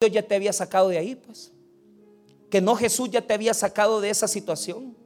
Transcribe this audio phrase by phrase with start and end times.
[0.00, 1.52] Dios ya te había sacado de ahí, pues.
[2.48, 4.96] Que no Jesús ya te había sacado de esa situación.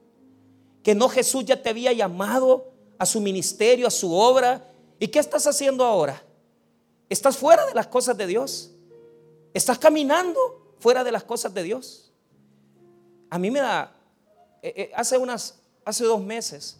[0.84, 4.70] Que no Jesús ya te había llamado a su ministerio, a su obra.
[5.00, 6.22] ¿Y qué estás haciendo ahora?
[7.08, 8.70] Estás fuera de las cosas de Dios.
[9.52, 10.38] Estás caminando
[10.78, 12.12] fuera de las cosas de Dios.
[13.30, 13.96] A mí me da,
[14.62, 16.78] eh, eh, hace unas, hace dos meses,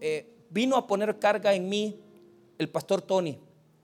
[0.00, 2.00] eh, vino a poner carga en mí
[2.58, 3.38] el pastor Tony.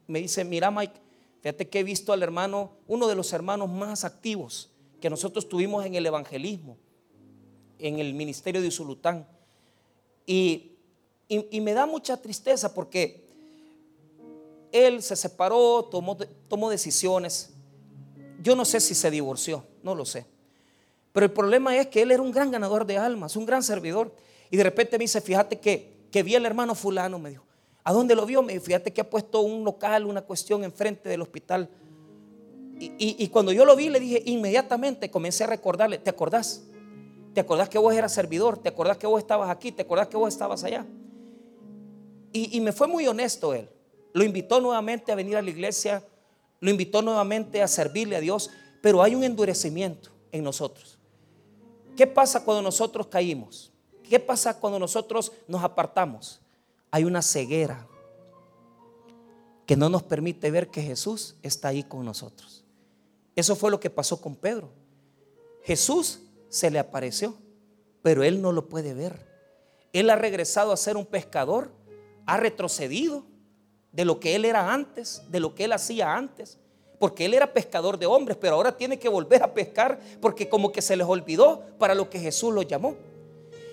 [0.08, 1.00] Me dice, mira Mike,
[1.42, 4.70] fíjate que he visto al hermano, uno de los hermanos más activos
[5.00, 6.78] que nosotros tuvimos en el evangelismo,
[7.78, 9.26] en el ministerio de Usulután.
[10.24, 10.76] Y,
[11.28, 13.26] y, me da mucha tristeza porque
[14.70, 16.16] él se separó, tomó,
[16.48, 17.50] tomó decisiones.
[18.40, 20.26] Yo no sé si se divorció, no lo sé.
[21.12, 24.14] Pero el problema es que él era un gran ganador de almas, un gran servidor.
[24.50, 27.44] Y de repente me dice, fíjate que, que vi al hermano fulano, me dijo.
[27.84, 28.42] ¿A dónde lo vio?
[28.42, 31.68] Me fíjate que ha puesto un local, una cuestión enfrente del hospital.
[32.78, 36.64] Y, cuando yo lo vi, le dije, inmediatamente comencé a recordarle, ¿te acordás?
[37.32, 38.58] ¿Te acordás que vos eras servidor?
[38.58, 39.70] ¿Te acordás que vos estabas aquí?
[39.70, 40.84] ¿Te acordás que vos estabas allá?
[42.32, 43.68] Y, y me fue muy honesto él.
[44.12, 46.02] Lo invitó nuevamente a venir a la iglesia,
[46.58, 50.98] lo invitó nuevamente a servirle a Dios, pero hay un endurecimiento en nosotros.
[51.96, 53.72] ¿Qué pasa cuando nosotros caímos?
[54.02, 56.41] ¿Qué pasa cuando nosotros nos apartamos?
[56.92, 57.88] Hay una ceguera
[59.66, 62.64] que no nos permite ver que Jesús está ahí con nosotros.
[63.34, 64.70] Eso fue lo que pasó con Pedro.
[65.64, 67.34] Jesús se le apareció,
[68.02, 69.26] pero él no lo puede ver.
[69.92, 71.72] Él ha regresado a ser un pescador,
[72.26, 73.24] ha retrocedido
[73.90, 76.60] de lo que él era antes, de lo que él hacía antes
[77.02, 80.70] porque él era pescador de hombres, pero ahora tiene que volver a pescar porque como
[80.70, 82.94] que se les olvidó para lo que Jesús lo llamó.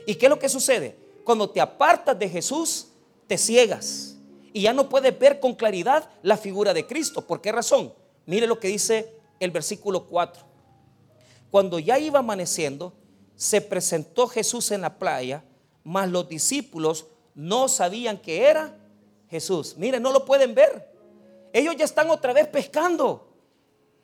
[0.08, 0.98] ¿Y qué es lo que sucede?
[1.24, 2.88] Cuando te apartas de Jesús,
[3.30, 4.18] te ciegas
[4.52, 7.22] y ya no puedes ver con claridad la figura de Cristo.
[7.26, 7.94] ¿Por qué razón?
[8.26, 10.44] Mire lo que dice el versículo 4.
[11.52, 12.94] Cuando ya iba amaneciendo,
[13.36, 15.44] se presentó Jesús en la playa,
[15.84, 18.76] mas los discípulos no sabían que era
[19.30, 19.76] Jesús.
[19.78, 20.92] Mire, no lo pueden ver.
[21.54, 23.30] Ellos ya están otra vez pescando.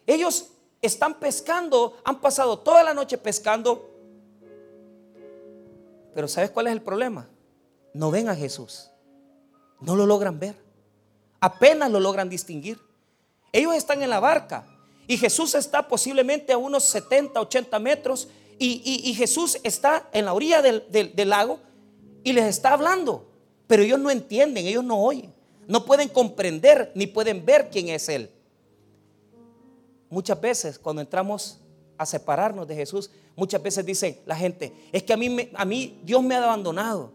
[0.05, 0.51] Ellos
[0.83, 3.89] están pescando, han pasado toda la noche pescando.
[6.13, 7.27] Pero ¿sabes cuál es el problema?
[7.91, 8.91] No ven a Jesús.
[9.79, 10.55] No lo logran ver.
[11.39, 12.79] Apenas lo logran distinguir.
[13.51, 14.65] Ellos están en la barca
[15.07, 18.27] y Jesús está posiblemente a unos 70, 80 metros
[18.57, 21.59] y, Jesús está en la orilla del, del lago
[22.23, 23.29] y les está hablando.
[23.67, 25.33] Pero ellos no entienden, ellos no oyen.
[25.67, 28.29] No pueden comprender ni pueden ver quién es Él.
[30.09, 31.59] Muchas veces cuando entramos
[31.97, 35.99] a separarnos de Jesús, muchas veces dicen la gente, es que a mí, a mí
[36.03, 37.11] Dios me ha abandonado.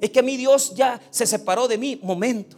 [0.00, 1.98] Es que mí Dios ya se separó de mí.
[2.02, 2.56] Momento.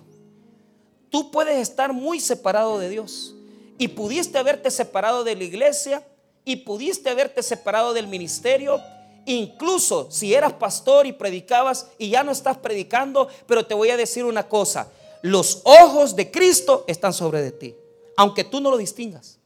[1.11, 3.35] Tú puedes estar muy separado de Dios
[3.79, 6.07] y pudiste haberte separado de la iglesia
[6.45, 8.81] y pudiste haberte separado del ministerio.
[9.27, 13.97] Incluso si eras pastor y predicabas y ya no estás predicando, pero te voy a
[13.97, 14.89] decir una cosa,
[15.23, 17.75] los ojos de Cristo están sobre de ti.
[18.17, 19.39] Aunque tú no lo distingas.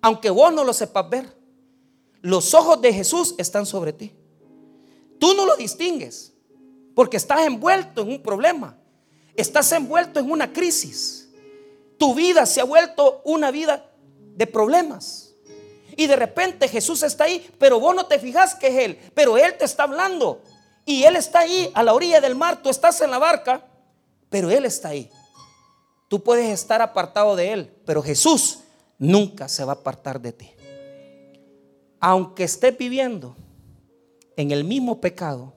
[0.00, 1.26] Aunque vos no lo sepas ver.
[2.20, 4.12] Los ojos de Jesús están sobre ti.
[5.18, 6.32] Tú no lo distingues.
[6.96, 8.76] Porque estás envuelto en un problema.
[9.36, 11.28] Estás envuelto en una crisis.
[11.96, 13.88] Tu vida se ha vuelto una vida
[14.34, 15.32] de problemas.
[15.96, 18.98] Y de repente Jesús está ahí, pero vos no te fijas que es Él.
[19.14, 20.42] Pero Él te está hablando.
[20.84, 22.60] Y Él está ahí a la orilla del mar.
[22.60, 23.62] Tú estás en la barca
[24.28, 25.10] pero Él está ahí.
[26.08, 28.60] Tú puedes estar apartado de Él, pero Jesús
[28.98, 30.50] nunca se va a apartar de ti.
[32.00, 33.36] Aunque estés viviendo
[34.36, 35.54] en el mismo pecado,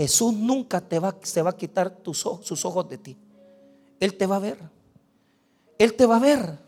[0.00, 3.18] Jesús nunca te va, se va a quitar tus ojos, sus ojos de ti.
[4.00, 4.58] Él te va a ver.
[5.76, 6.58] Él te va a ver.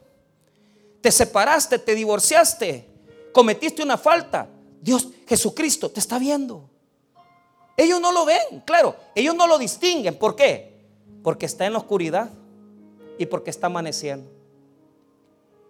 [1.00, 2.86] Te separaste, te divorciaste,
[3.32, 4.50] cometiste una falta.
[4.82, 6.68] Dios, Jesucristo, te está viendo.
[7.74, 10.18] Ellos no lo ven, claro, ellos no lo distinguen.
[10.18, 10.84] ¿Por qué?
[11.22, 12.28] Porque está en la oscuridad
[13.16, 14.30] y porque está amaneciendo.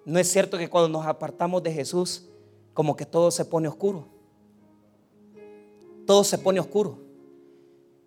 [0.04, 2.24] No es cierto que cuando nos apartamos de Jesús,
[2.74, 4.08] como que todo se pone oscuro.
[6.04, 7.11] Todo se pone oscuro.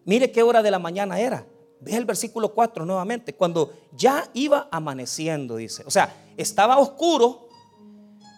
[0.05, 1.45] Mire qué hora de la mañana era.
[1.79, 3.33] Ve el versículo 4 nuevamente.
[3.33, 5.83] Cuando ya iba amaneciendo, dice.
[5.85, 7.47] O sea, estaba oscuro.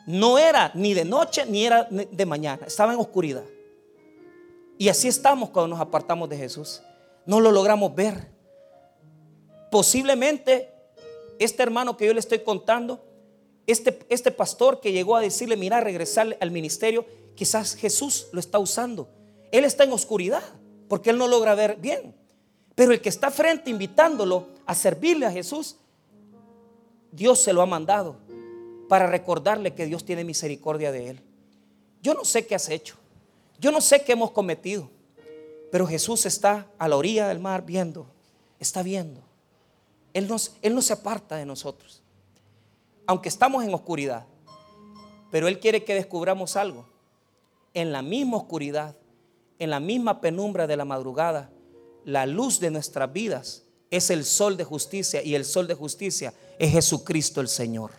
[0.07, 2.65] No era ni de noche ni era de mañana.
[2.65, 3.43] Estaba en oscuridad.
[4.77, 6.81] Y así estamos cuando nos apartamos de Jesús.
[7.25, 8.31] No lo logramos ver.
[9.69, 10.73] Posiblemente
[11.39, 13.03] este hermano que yo le estoy contando,
[13.65, 17.05] este, este pastor que llegó a decirle, mira, regresar al ministerio,
[17.35, 19.09] quizás Jesús lo está usando.
[19.51, 20.43] Él está en oscuridad
[20.87, 22.15] porque él no logra ver bien.
[22.75, 25.77] Pero el que está frente invitándolo a servirle a Jesús,
[27.11, 28.17] Dios se lo ha mandado.
[28.87, 31.21] para recordarle que Dios tiene misericordia de él.
[32.01, 32.95] Yo no sé qué has hecho.
[33.59, 34.89] Yo no sé qué hemos cometido.
[35.71, 38.07] Pero Jesús está a la orilla del mar viendo.
[38.61, 39.19] Está viendo.
[40.13, 42.01] Él, él no se aparta de nosotros.
[43.05, 44.25] Aunque estamos en oscuridad.
[45.31, 46.85] Pero Él quiere que descubramos algo.
[47.73, 48.95] En la misma oscuridad,
[49.59, 51.49] en la misma penumbra de la madrugada,
[52.05, 56.33] la luz de nuestras vidas es el sol de justicia y el sol de justicia
[56.59, 57.91] es Jesucristo el Señor.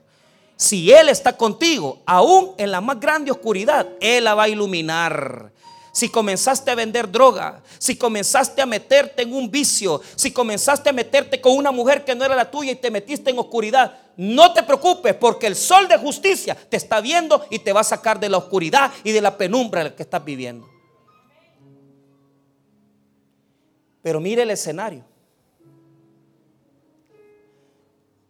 [0.56, 5.52] Si Él está contigo, aún en la más grande oscuridad, Él la va a iluminar.
[5.92, 10.92] Si comenzaste a vender droga, si comenzaste a meterte en un vicio, si comenzaste a
[10.92, 14.52] meterte con una mujer que no era la tuya y te metiste en oscuridad, no
[14.52, 18.20] te preocupes porque el sol de justicia te está viendo y te va a sacar
[18.20, 20.77] de la oscuridad y de la penumbra en la que estás viviendo.
[24.02, 25.04] Pero mire el escenario.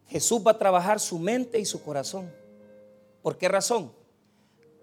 [0.07, 2.31] Jesús va a trabajar su mente y su corazón.
[3.21, 3.91] ¿Por qué razón?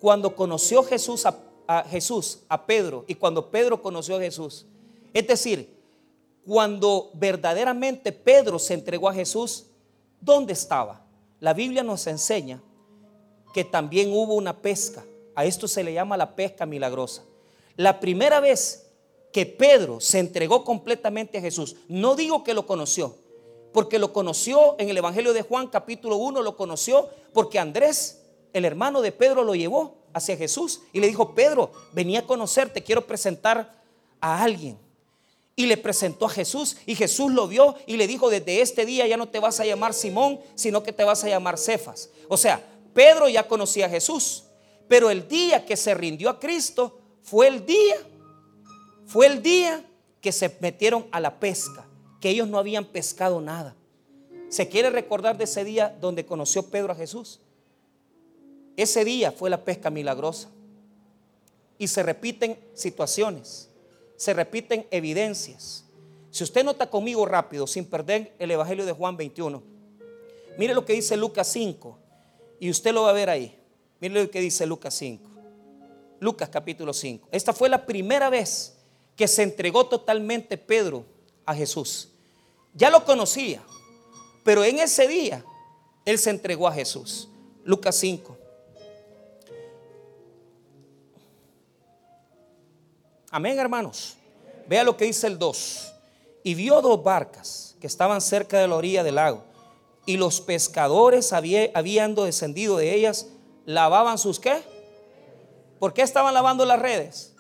[0.00, 4.66] Cuando conoció Jesús a, Jesús, a Pedro, y cuando Pedro conoció a Jesús,
[5.12, 5.74] es decir,
[6.46, 9.66] cuando verdaderamente Pedro se entregó a Jesús,
[10.20, 11.04] ¿dónde estaba?
[11.40, 12.62] La Biblia nos enseña
[13.52, 15.04] que también hubo una pesca.
[15.34, 17.24] A esto se le llama la pesca milagrosa.
[17.74, 18.85] La primera vez
[19.36, 23.18] que Pedro se entregó completamente a Jesús, no digo que lo conoció,
[23.70, 28.22] porque lo conoció en el Evangelio de Juan capítulo 1, lo conoció porque Andrés,
[28.54, 32.82] el hermano de Pedro, lo llevó hacia Jesús y le dijo, Pedro, venía a conocerte,
[32.82, 33.78] quiero presentar
[34.22, 34.78] a alguien.
[35.54, 39.06] Y le presentó a Jesús y Jesús lo vio y le dijo, desde este día
[39.06, 42.08] ya no te vas a llamar Simón, sino que te vas a llamar Cefas.
[42.28, 44.44] O sea, Pedro ya conocía a Jesús,
[44.88, 47.96] pero el día que se rindió a Cristo fue el día,
[49.06, 49.84] fue el día
[50.20, 51.86] que se metieron a la pesca
[52.20, 53.74] que ellos no habían pescado nada.
[54.48, 57.40] ¿Se quiere recordar de ese día donde conoció Pedro a Jesús?
[58.76, 60.50] Ese día fue la pesca milagrosa.
[61.78, 63.68] Y se repiten situaciones,
[64.16, 65.84] se repiten evidencias.
[66.30, 69.62] Si usted nota conmigo rápido, sin perder el Evangelio de Juan 21,
[70.58, 71.98] mire lo que dice Lucas 5,
[72.60, 73.58] y usted lo va a ver ahí.
[74.00, 75.30] Mire lo que dice Lucas 5.
[76.20, 77.28] Lucas capítulo 5.
[77.30, 78.75] Esta fue la primera vez
[79.16, 81.04] que se entregó totalmente Pedro
[81.44, 82.10] a Jesús.
[82.74, 83.62] Ya lo conocía,
[84.44, 85.44] pero en ese día
[86.04, 87.28] él se entregó a Jesús.
[87.64, 88.36] Lucas 5.
[93.30, 94.16] Amén, hermanos.
[94.68, 95.92] Vea lo que dice el 2.
[96.42, 99.44] Y vio dos barcas que estaban cerca de la orilla del lago.
[100.04, 103.26] Y los pescadores habiendo descendido de ellas,
[103.64, 104.62] lavaban sus qué?
[105.80, 107.35] ¿Por qué estaban lavando las redes?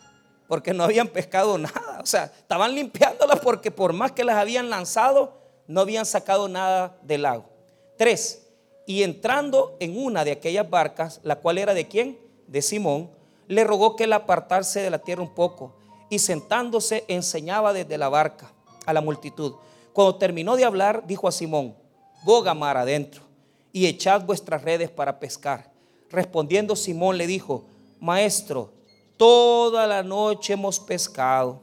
[0.48, 2.00] Porque no habían pescado nada.
[2.02, 6.96] O sea, estaban limpiándolas porque por más que las habían lanzado, no habían sacado nada
[7.02, 7.44] del lago.
[7.96, 8.46] Tres,
[8.86, 12.18] y entrando en una de aquellas barcas, la cual era de quién?
[12.46, 13.10] De Simón,
[13.48, 15.74] le rogó que él apartarse de la tierra un poco
[16.08, 18.52] y sentándose enseñaba desde la barca
[18.84, 19.54] a la multitud.
[19.92, 21.74] Cuando terminó de hablar, dijo a Simón,
[22.22, 23.22] boga mar adentro
[23.72, 25.70] y echad vuestras redes para pescar.
[26.10, 27.64] Respondiendo Simón le dijo,
[27.98, 28.70] maestro,
[29.16, 31.60] Toda la noche hemos pescado,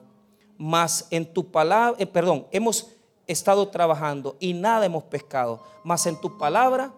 [0.57, 2.87] mas en tu palabra, eh, perdón, hemos
[3.27, 6.93] estado trabajando y nada hemos pescado, mas en tu palabra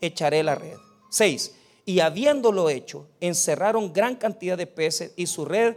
[0.00, 0.76] echaré la red.
[1.10, 1.54] 6.
[1.86, 5.76] Y habiéndolo hecho, encerraron gran cantidad de peces y su red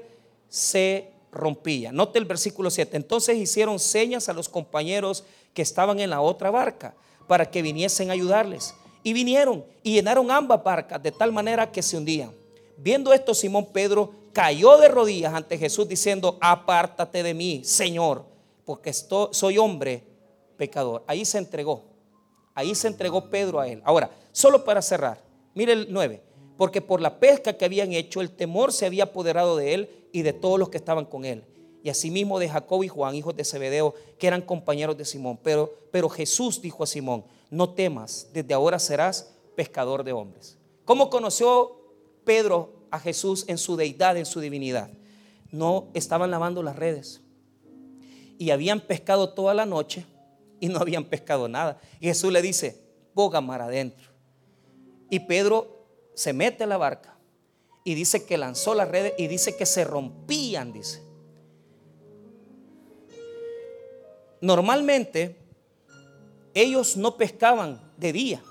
[0.50, 1.92] se rompía.
[1.92, 2.98] Note el versículo 7.
[2.98, 5.24] Entonces hicieron señas a los compañeros
[5.54, 6.94] que estaban en la otra barca
[7.28, 8.76] para que viniesen a ayudarles.
[9.04, 12.32] Y vinieron y llenaron ambas barcas de tal manera que se hundían.
[12.78, 18.26] Viendo esto, Simón Pedro cayó de rodillas ante Jesús diciendo, apártate de mí, Señor,
[18.66, 20.04] porque soy hombre
[20.58, 21.04] pecador.
[21.08, 21.84] Ahí se entregó,
[22.56, 23.82] ahí se entregó Pedro a él.
[23.86, 25.24] Ahora, solo para cerrar,
[25.54, 26.22] mire el 9,
[26.58, 30.24] porque por la pesca que habían hecho, el temor se había apoderado de él y
[30.24, 31.44] de todos los que estaban con él.
[31.84, 35.38] Y asimismo de Jacob y Juan, hijos de Zebedeo, que eran compañeros de Simón.
[35.44, 40.58] Pero, pero Jesús dijo a Simón, no temas, desde ahora serás pescador de hombres.
[40.86, 41.78] ¿Cómo conoció
[42.24, 44.88] Pedro a Jesús en su deidad, en su divinidad.
[45.50, 47.22] No estaban lavando las redes.
[48.38, 50.06] Y habían pescado toda la noche
[50.60, 51.82] y no habían pescado nada.
[52.00, 52.80] Y Jesús le dice,
[53.16, 54.12] boga mar adentro.
[55.10, 57.18] Y Pedro se mete a la barca
[57.84, 61.02] y dice que lanzó las redes y dice que se rompían, dice.
[64.40, 65.36] Normalmente
[66.54, 68.44] ellos no pescaban de día,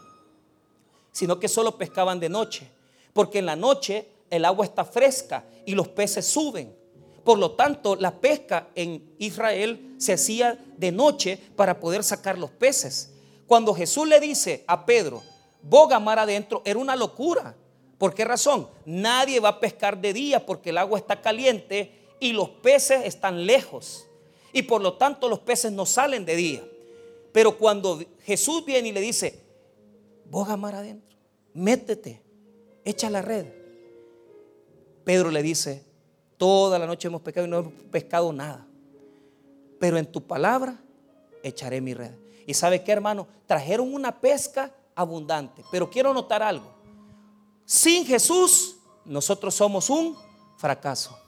[1.13, 2.69] sino que solo pescaban de noche,
[3.13, 6.75] porque en la noche el agua está fresca y los peces suben.
[7.23, 12.51] Por lo tanto, la pesca en Israel se hacía de noche para poder sacar los
[12.51, 13.13] peces.
[13.47, 15.23] Cuando Jesús le dice a Pedro,
[15.61, 17.55] boga mar adentro era una locura.
[17.99, 18.69] ¿Por qué razón?
[18.87, 23.45] Nadie va a pescar de día porque el agua está caliente y los peces están
[23.45, 24.07] lejos.
[24.55, 26.65] Y por lo tanto los peces no salen de día.
[27.33, 29.41] Pero cuando Jesús viene y le dice,
[30.25, 31.19] boga mar adentro,
[31.53, 32.23] métete,
[32.83, 33.62] echa la red.
[35.05, 35.85] Pedro le dice,
[36.37, 38.67] toda la noche hemos pescado y no hemos pescado nada.
[39.79, 40.77] Pero en tu palabra
[41.43, 42.13] echaré mi red.
[42.47, 45.65] Y sabe qué, hermano, trajeron una pesca abundante.
[45.71, 46.73] Pero quiero notar algo.
[47.65, 50.17] Sin Jesús, nosotros somos un
[50.57, 51.19] fracaso.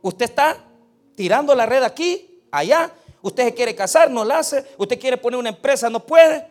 [0.00, 0.56] Usted está
[1.14, 2.92] tirando la red aquí, allá.
[3.22, 4.66] Usted se quiere casar, no la hace.
[4.76, 6.50] Usted quiere poner una empresa, no puede.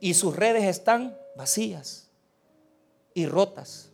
[0.00, 2.08] Y sus redes están vacías
[3.14, 3.90] y rotas.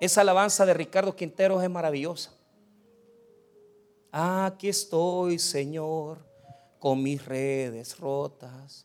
[0.00, 2.32] Esa alabanza de Ricardo Quinteros es maravillosa.
[4.10, 6.32] Aquí estoy, Señor
[6.82, 8.84] con mis redes rotas.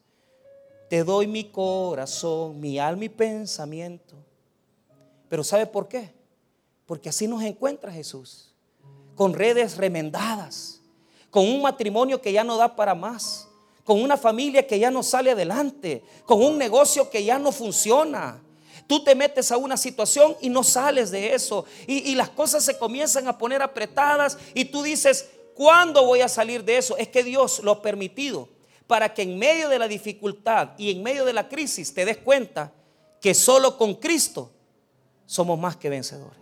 [0.87, 4.15] Te doy mi corazón, mi alma y pensamiento.
[5.27, 6.13] Pero ¿sabe por qué?
[6.85, 8.53] Porque así nos encuentra Jesús.
[9.15, 10.79] Con redes remendadas,
[11.31, 13.49] con un matrimonio que ya no da para más,
[13.87, 18.43] con una familia que ya no sale adelante, con un negocio que ya no funciona.
[18.85, 21.63] Tú te metes a una situación y no sales de eso.
[21.87, 26.65] Y, las cosas se comienzan a poner apretadas y tú dices, ¿Cuándo voy a salir
[26.65, 26.97] de eso?
[26.97, 28.49] Es que Dios lo ha permitido
[28.87, 32.17] para que en medio de la dificultad y en medio de la crisis te des
[32.17, 32.73] cuenta
[33.21, 34.51] que solo con Cristo
[35.25, 36.37] somos más que vencedores.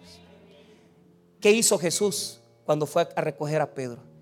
[1.40, 4.15] ¿Qué hizo Jesús cuando fue a recoger a Pedro?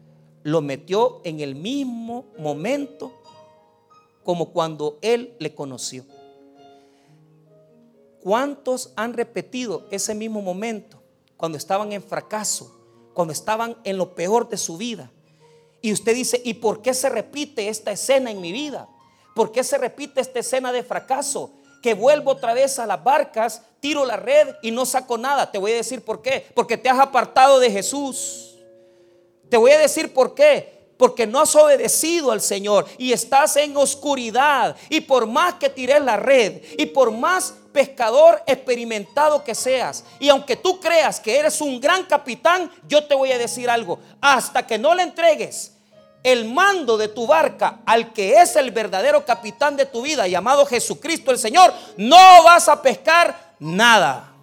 [0.44, 3.14] Lo metió en el mismo momento
[4.24, 6.06] como cuando él le conoció.
[8.22, 11.04] ¿Cuántos han repetido ese mismo momento
[11.44, 12.74] cuando estaban en fracaso,
[13.14, 15.12] cuando estaban en lo peor de su vida.
[15.82, 18.88] Y usted dice, ¿y por qué se repite esta escena en mi vida?
[19.36, 21.52] ¿Por qué se repite esta escena de fracaso?
[21.82, 25.52] Que vuelvo otra vez a las barcas, tiro la red y no saco nada.
[25.52, 26.46] Te voy a decir por qué.
[26.56, 28.53] Porque te has apartado de Jesús.
[29.54, 33.78] Te voy a decir por qué porque no has obedecido al Señor y estás en
[33.78, 34.76] oscuridad.
[34.90, 40.30] Y por más que tires la red y por más pescador experimentado que seas, y
[40.30, 44.66] aunque tú creas que eres un gran capitán, yo te voy a decir algo, hasta
[44.66, 45.74] que no le entregues
[46.24, 50.66] el mando de tu barca al que es el verdadero capitán de tu vida, llamado
[50.66, 54.34] Jesucristo el Señor, no vas a pescar nada.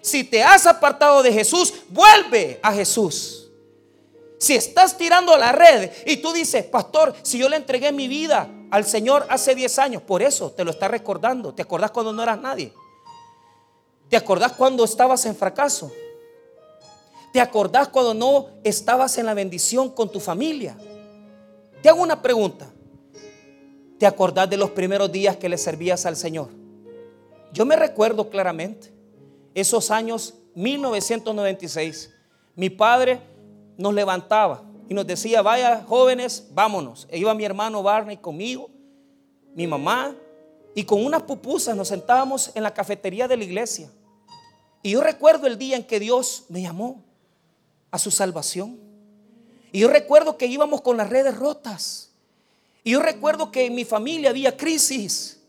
[0.00, 3.41] Si te has apartado de Jesús, vuelve a Jesús.
[4.42, 8.50] Si estás tirando la red y tú dices, pastor, si yo le entregué mi vida
[8.72, 11.54] al Señor hace 10 años, por eso te lo está recordando.
[11.54, 12.74] ¿Te acordás cuando no eras nadie?
[14.08, 15.92] ¿Te acordás cuando estabas en fracaso?
[17.32, 20.76] ¿Te acordás cuando no estabas en la bendición con tu familia?
[21.80, 22.68] Te hago una pregunta.
[23.96, 26.48] ¿Te acordás de los primeros días que le servías al Señor?
[27.52, 28.92] Yo me recuerdo claramente
[29.54, 32.10] esos años 1996.
[32.56, 33.31] Mi padre
[33.76, 37.06] nos levantaba y nos decía, vaya jóvenes, vámonos.
[37.10, 38.70] E iba mi hermano Barney conmigo,
[39.54, 40.14] mi mamá,
[40.74, 43.90] y con unas pupusas nos sentábamos en la cafetería de la iglesia.
[44.82, 47.02] Y yo recuerdo el día en que Dios me llamó
[47.90, 48.80] a su salvación.
[49.70, 52.10] Y yo recuerdo que íbamos con las redes rotas.
[52.82, 55.41] Y yo recuerdo que en mi familia había crisis.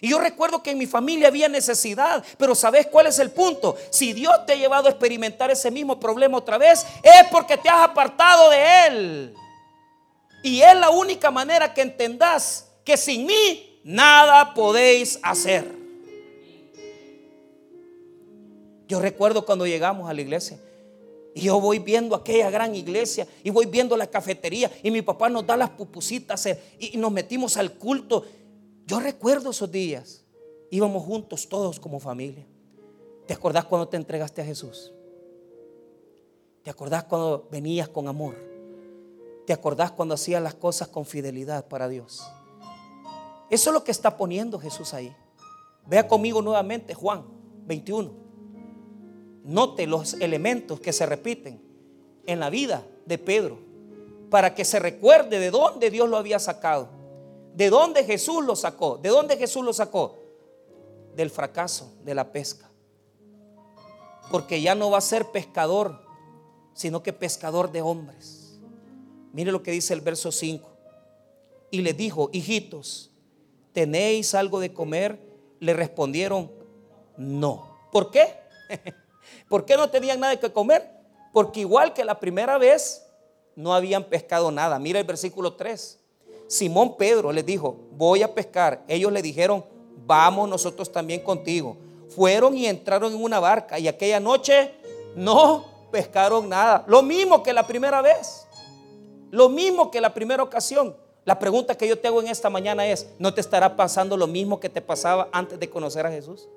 [0.00, 3.76] Y yo recuerdo que en mi familia había necesidad, pero ¿sabes cuál es el punto?
[3.90, 7.68] Si Dios te ha llevado a experimentar ese mismo problema otra vez, es porque te
[7.68, 9.34] has apartado de Él.
[10.42, 15.64] Y es la única manera que entendás que sin mí nada podéis hacer.
[18.88, 20.58] Yo recuerdo cuando llegamos a la iglesia.
[21.34, 25.28] Y yo voy viendo aquella gran iglesia y voy viendo la cafetería y mi papá
[25.28, 28.24] nos da las pupusitas eh, y nos metimos al culto
[28.86, 30.24] yo recuerdo esos días.
[30.70, 32.46] Íbamos juntos todos como familia.
[33.26, 34.92] ¿Te acordás cuando te entregaste a Jesús?
[36.62, 38.36] ¿Te acordás cuando venías con amor?
[39.46, 42.24] ¿Te acordás cuando hacías las cosas con fidelidad para Dios?
[43.50, 45.14] Eso es lo que está poniendo Jesús ahí.
[45.86, 47.24] Vea conmigo nuevamente Juan
[47.66, 48.12] 21.
[49.44, 51.62] Note los elementos que se repiten
[52.26, 53.58] en la vida de Pedro
[54.30, 56.95] para que se recuerde de dónde Dios lo había sacado.
[57.56, 58.98] ¿De dónde Jesús lo sacó?
[58.98, 60.18] ¿De dónde Jesús lo sacó?
[61.14, 62.70] Del fracaso de la pesca.
[64.30, 66.02] Porque ya no va a ser pescador,
[66.74, 68.60] sino que pescador de hombres.
[69.32, 70.68] Mire lo que dice el verso 5.
[71.70, 73.10] Y le dijo, hijitos,
[73.72, 75.18] ¿tenéis algo de comer?
[75.58, 76.52] Le respondieron,
[77.16, 77.74] no.
[77.90, 78.34] ¿Por qué?
[79.48, 80.90] ¿Por qué no tenían nada que comer?
[81.32, 83.06] Porque igual que la primera vez,
[83.54, 84.78] no habían pescado nada.
[84.78, 86.00] Mira el versículo 3.
[86.46, 88.84] Simón Pedro les dijo, voy a pescar.
[88.88, 89.64] Ellos le dijeron,
[90.06, 91.76] vamos nosotros también contigo.
[92.08, 94.72] Fueron y entraron en una barca y aquella noche
[95.14, 96.84] no pescaron nada.
[96.86, 98.46] Lo mismo que la primera vez.
[99.30, 100.96] Lo mismo que la primera ocasión.
[101.24, 104.28] La pregunta que yo te hago en esta mañana es, ¿no te estará pasando lo
[104.28, 106.48] mismo que te pasaba antes de conocer a Jesús?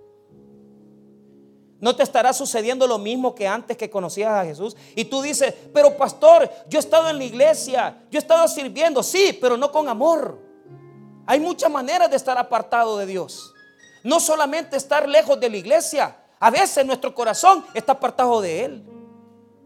[1.81, 4.75] ¿No te estará sucediendo lo mismo que antes que conocías a Jesús?
[4.95, 9.01] Y tú dices, pero pastor, yo he estado en la iglesia, yo he estado sirviendo,
[9.01, 10.39] sí, pero no con amor.
[11.25, 13.53] Hay muchas maneras de estar apartado de Dios.
[14.03, 18.85] No solamente estar lejos de la iglesia, a veces nuestro corazón está apartado de Él.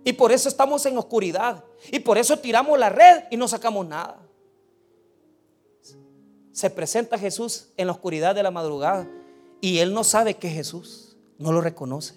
[0.04, 1.64] Y por eso estamos en oscuridad.
[1.92, 4.20] Y por eso tiramos la red y no sacamos nada.
[6.52, 9.08] Se presenta Jesús en la oscuridad de la madrugada
[9.60, 11.13] y Él no sabe que es Jesús
[11.44, 12.16] no lo reconoce.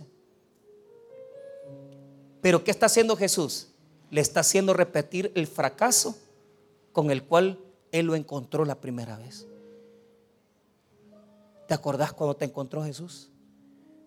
[2.40, 3.72] Pero ¿qué está haciendo Jesús?
[4.08, 6.16] Le está haciendo repetir el fracaso
[6.92, 7.58] con el cual
[7.90, 9.48] Él lo encontró la primera vez.
[11.66, 13.32] ¿Te acordás cuando te encontró Jesús?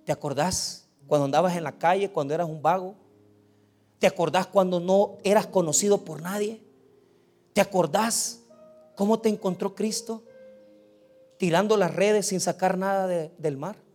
[0.06, 2.96] ¿Te acordás cuando andabas en la calle, cuando eras un vago?
[4.00, 6.64] ¿Te acordás cuando no eras conocido por nadie?
[7.52, 8.40] ¿Te acordás
[8.96, 10.24] cómo te encontró Cristo?
[11.38, 13.89] Tirando las redes sin sacar nada del mar.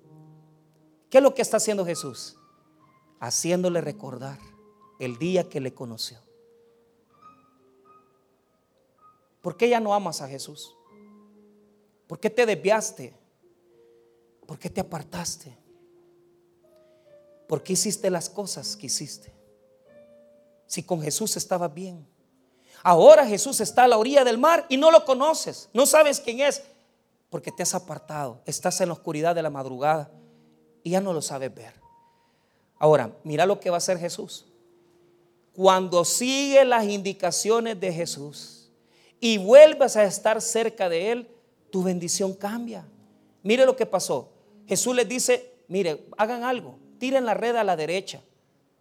[1.14, 2.37] ¿Qué es lo que está haciendo Jesús?
[3.21, 4.37] Haciéndole recordar
[4.99, 6.18] el día que le conoció.
[9.40, 10.75] ¿Por qué ya no amas a Jesús?
[12.09, 13.14] ¿Por qué te desviaste?
[14.44, 15.56] ¿Por qué te apartaste?
[17.47, 19.33] ¿Por qué hiciste las cosas que hiciste?
[20.66, 22.04] Si con Jesús estaba bien.
[22.83, 25.68] Ahora Jesús está a la orilla del mar y no lo conoces.
[25.73, 26.64] No sabes quién es
[27.30, 28.42] porque te has apartado.
[28.47, 30.11] Estás en la oscuridad de la madrugada
[30.85, 31.73] y ya no lo sabes ver.
[32.79, 34.47] Ahora, mira lo que va a hacer Jesús.
[35.55, 38.71] Cuando sigue las indicaciones de Jesús
[39.19, 41.29] y vuelves a estar cerca de Él,
[41.71, 42.85] tu bendición cambia.
[43.43, 44.31] Mire lo que pasó.
[44.66, 48.20] Jesús les dice, mire, hagan algo, tiren la red a la derecha.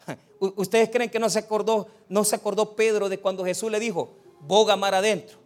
[0.39, 4.15] Ustedes creen que no se acordó, no se acordó Pedro de cuando Jesús le dijo,
[4.41, 5.37] boga mar adentro.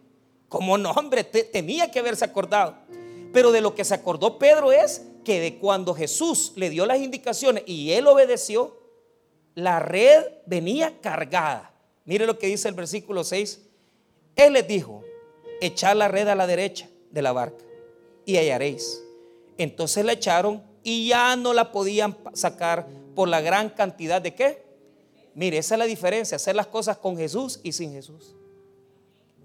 [0.48, 2.76] Como no, hombre, tenía que haberse acordado.
[3.32, 7.00] Pero de lo que se acordó Pedro es que de cuando Jesús le dio las
[7.00, 8.78] indicaciones y él obedeció,
[9.54, 11.74] la red venía cargada.
[12.04, 13.60] Mire lo que dice el versículo 6.
[14.36, 15.02] Él les dijo,
[15.60, 17.64] echad la red a la derecha de la barca
[18.24, 19.02] y hallaréis.
[19.58, 24.64] Entonces la echaron y ya no la podían sacar por la gran cantidad de qué.
[25.34, 28.34] Mire, esa es la diferencia, hacer las cosas con Jesús y sin Jesús.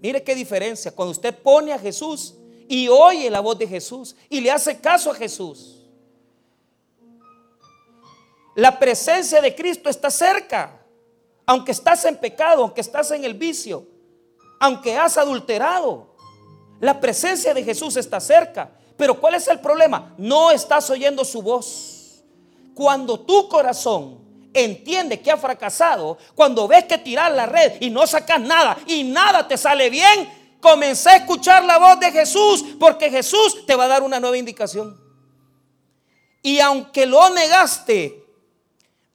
[0.00, 0.92] Mire qué diferencia.
[0.92, 2.34] Cuando usted pone a Jesús
[2.68, 5.80] y oye la voz de Jesús y le hace caso a Jesús.
[8.54, 10.80] La presencia de Cristo está cerca.
[11.46, 13.86] Aunque estás en pecado, aunque estás en el vicio,
[14.60, 16.14] aunque has adulterado,
[16.80, 18.70] la presencia de Jesús está cerca.
[18.96, 20.14] Pero ¿cuál es el problema?
[20.16, 22.22] No estás oyendo su voz.
[22.74, 24.20] Cuando tu corazón
[24.54, 29.02] entiende que ha fracasado, cuando ves que tiras la red y no sacas nada y
[29.02, 30.28] nada te sale bien,
[30.64, 34.38] Comencé a escuchar la voz de Jesús porque Jesús te va a dar una nueva
[34.38, 34.98] indicación.
[36.40, 38.24] Y aunque lo negaste,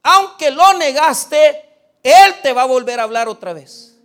[0.03, 1.59] aunque lo negaste,
[2.03, 3.97] Él te va a volver a hablar otra vez.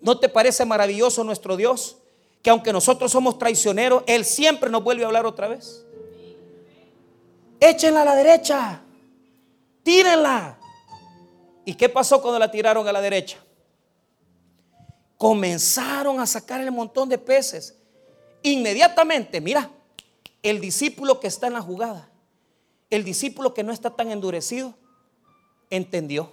[0.00, 1.96] ¿No te parece maravilloso nuestro Dios?
[2.40, 5.84] Que aunque nosotros somos traicioneros, Él siempre nos vuelve a hablar otra vez.
[7.58, 8.80] Échenla a la derecha.
[9.82, 10.56] Tírenla.
[11.64, 13.38] ¿Y qué pasó cuando la tiraron a la derecha?
[15.20, 17.76] Comenzaron a sacar el montón de peces.
[18.42, 19.70] Inmediatamente, mira,
[20.42, 22.08] el discípulo que está en la jugada,
[22.88, 24.72] el discípulo que no está tan endurecido,
[25.68, 26.32] entendió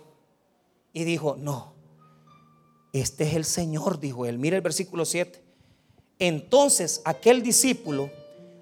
[0.94, 1.74] y dijo, no,
[2.94, 4.38] este es el Señor, dijo él.
[4.38, 5.44] Mira el versículo 7.
[6.20, 8.10] Entonces aquel discípulo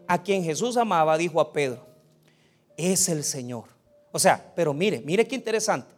[0.08, 1.86] a quien Jesús amaba dijo a Pedro,
[2.78, 3.66] es el Señor.
[4.12, 5.94] O sea, pero mire, mire qué interesante.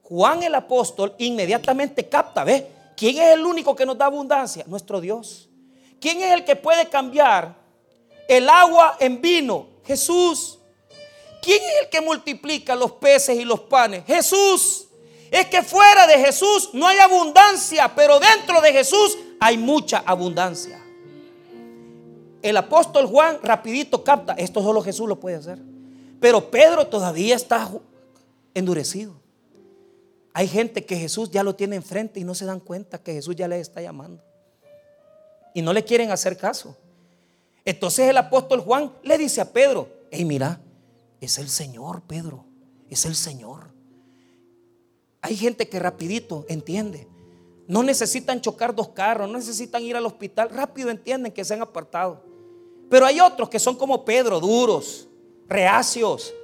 [0.00, 4.64] Juan el apóstol inmediatamente capta, ve, ¿Quién es el único que nos da abundancia?
[4.66, 5.48] Nuestro Dios.
[6.00, 7.54] ¿Quién es el que puede cambiar
[8.28, 9.68] el agua en vino?
[9.84, 10.58] Jesús.
[11.42, 14.04] ¿Quién es el que multiplica los peces y los panes?
[14.06, 14.88] Jesús.
[15.30, 20.82] Es que fuera de Jesús no hay abundancia, pero dentro de Jesús hay mucha abundancia.
[22.42, 25.58] El apóstol Juan rapidito capta, esto solo Jesús lo puede hacer.
[26.20, 27.68] Pero Pedro todavía está
[28.54, 29.25] endurecido.
[30.38, 33.34] Hay gente que Jesús ya lo tiene enfrente y no se dan cuenta que Jesús
[33.34, 34.22] ya les está llamando.
[35.54, 36.76] Y no le quieren hacer caso.
[37.64, 40.60] Entonces el apóstol Juan le dice a Pedro, hey mira,
[41.22, 42.44] es el Señor, Pedro,
[42.90, 43.72] es el Señor.
[45.22, 47.08] Hay gente que rapidito entiende,
[47.66, 50.50] No necesitan chocar dos carros, no necesitan ir al hospital.
[50.50, 52.22] Rápido entienden que se han apartado.
[52.90, 55.08] Pero hay otros que son como Pedro, duros,
[55.48, 56.34] reacios,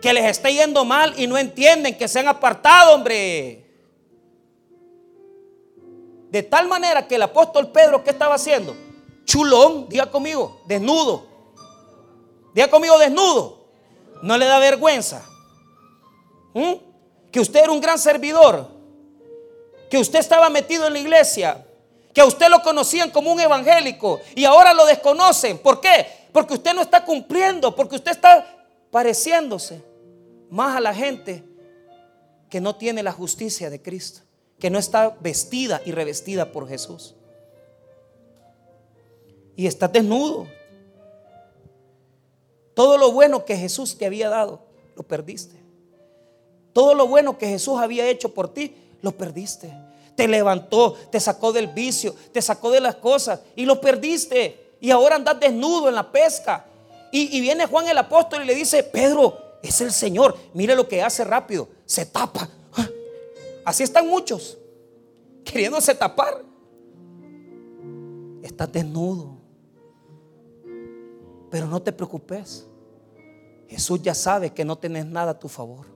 [0.00, 3.64] que les está yendo mal y no entienden que se han apartado, hombre.
[6.30, 8.76] De tal manera que el apóstol Pedro, ¿qué estaba haciendo?
[9.24, 11.26] Chulón, diga conmigo, desnudo.
[12.54, 13.66] Diga conmigo, desnudo.
[14.22, 15.24] No le da vergüenza.
[16.54, 16.74] ¿Mm?
[17.30, 18.68] Que usted era un gran servidor.
[19.90, 21.64] Que usted estaba metido en la iglesia.
[22.12, 24.20] Que a usted lo conocían como un evangélico.
[24.34, 25.58] Y ahora lo desconocen.
[25.58, 26.06] ¿Por qué?
[26.32, 27.74] Porque usted no está cumpliendo.
[27.74, 29.87] Porque usted está pareciéndose
[30.50, 31.44] más a la gente
[32.48, 34.22] que no tiene la justicia de Cristo
[34.58, 37.14] que no está vestida y revestida por Jesús.
[39.56, 40.46] Y está desnudo.
[42.74, 44.60] Todo lo bueno que Jesús te había dado,
[44.96, 45.56] lo perdiste.
[46.72, 49.72] Todo lo bueno que Jesús había hecho por ti, lo perdiste.
[50.14, 54.74] Te levantó, te sacó del vicio, te sacó de las cosas y lo perdiste.
[54.80, 56.66] Y ahora andas desnudo en la pesca.
[57.10, 60.36] Y, y viene Juan el apóstol y le dice, Pedro, es el Señor.
[60.54, 61.68] Mire lo que hace rápido.
[61.84, 62.48] Se tapa.
[63.64, 64.56] Así están muchos,
[65.44, 66.42] queriéndose tapar.
[68.42, 69.36] Estás desnudo.
[71.50, 72.66] Pero no te preocupes.
[73.68, 75.86] Jesús ya sabe que no tenés nada a tu favor.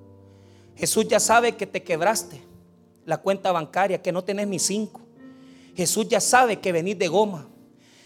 [0.77, 2.43] Jesús ya sabe que te quebraste
[3.07, 5.01] la cuenta bancaria, que no tenés ni cinco.
[5.75, 7.49] Jesús ya sabe que venís de goma.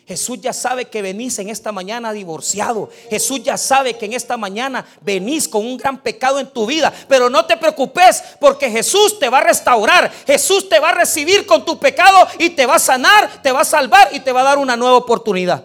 [0.06, 2.88] Jesús ya sabe que venís en esta mañana divorciado.
[3.10, 6.92] Jesús ya sabe que en esta mañana venís con un gran pecado en tu vida.
[7.08, 10.12] Pero no te preocupes porque Jesús te va a restaurar.
[10.24, 13.62] Jesús te va a recibir con tu pecado y te va a sanar, te va
[13.62, 15.64] a salvar y te va a dar una nueva oportunidad.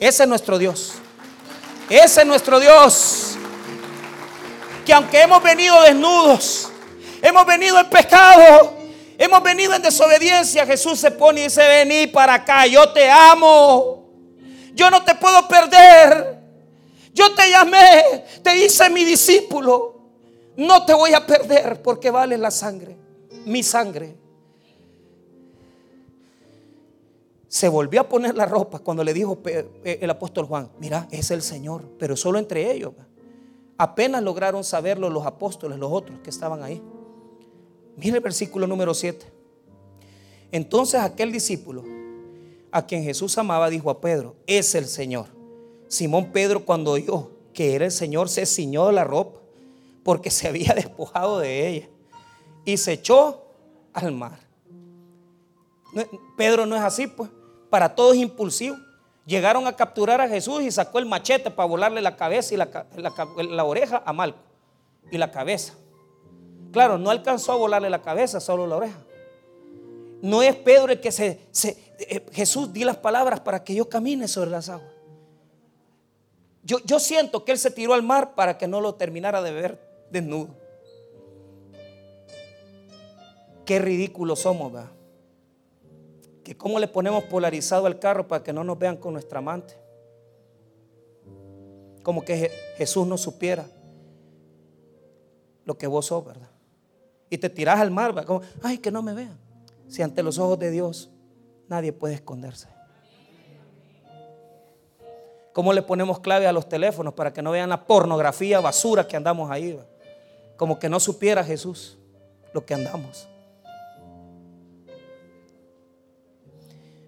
[0.00, 0.94] Ese es nuestro Dios.
[1.88, 3.36] Ese es nuestro Dios.
[4.84, 6.68] Que aunque hemos venido desnudos,
[7.22, 8.75] hemos venido en pecado,
[9.18, 10.66] Hemos venido en desobediencia.
[10.66, 14.10] Jesús se pone y dice, vení para acá, yo te amo.
[14.74, 16.36] Yo no te puedo perder.
[17.14, 19.96] Yo te llamé, te hice mi discípulo.
[20.56, 22.96] No te voy a perder porque vale la sangre,
[23.46, 24.16] mi sangre.
[27.48, 31.30] Se volvió a poner la ropa cuando le dijo eh, el apóstol Juan, mira, es
[31.30, 32.92] el Señor, pero solo entre ellos.
[33.78, 36.82] Apenas lograron saberlo los apóstoles, los otros que estaban ahí.
[37.96, 39.26] Mire el versículo número 7.
[40.52, 41.84] Entonces aquel discípulo
[42.70, 45.26] a quien Jesús amaba dijo a Pedro, es el Señor.
[45.88, 49.40] Simón Pedro cuando oyó que era el Señor se ciñó la ropa
[50.04, 51.88] porque se había despojado de ella
[52.64, 53.46] y se echó
[53.94, 54.38] al mar.
[56.36, 57.30] Pedro no es así, pues.
[57.70, 58.76] Para todos es impulsivo.
[59.24, 62.86] Llegaron a capturar a Jesús y sacó el machete para volarle la cabeza y la,
[63.50, 64.38] la oreja a Malco
[65.10, 65.74] y la cabeza.
[66.76, 68.98] Claro, no alcanzó a volarle la cabeza, solo la oreja.
[70.20, 74.28] No es Pedro el que se, eh, Jesús di las palabras para que yo camine
[74.28, 74.92] sobre las aguas.
[76.62, 79.52] Yo, yo siento que él se tiró al mar para que no lo terminara de
[79.52, 80.50] ver desnudo.
[83.64, 84.90] Qué ridículos somos, ¿verdad?
[86.44, 89.78] Que cómo le ponemos polarizado al carro para que no nos vean con nuestra amante.
[92.02, 93.66] Como que Jesús no supiera
[95.64, 96.50] lo que vos sos, ¿verdad?
[97.28, 99.38] Y te tiras al mar, como, ay, que no me vean.
[99.88, 101.10] Si ante los ojos de Dios
[101.68, 102.68] nadie puede esconderse.
[105.52, 109.16] ¿Cómo le ponemos clave a los teléfonos para que no vean la pornografía basura que
[109.16, 109.78] andamos ahí?
[110.56, 111.96] Como que no supiera Jesús
[112.52, 113.26] lo que andamos.